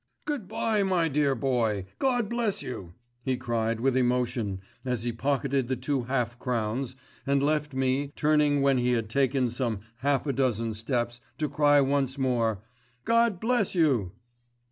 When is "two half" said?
5.75-6.39